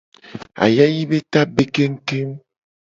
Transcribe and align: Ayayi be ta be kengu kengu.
Ayayi 0.63 1.01
be 1.09 1.17
ta 1.31 1.41
be 1.55 1.63
kengu 1.73 1.99
kengu. 2.07 2.39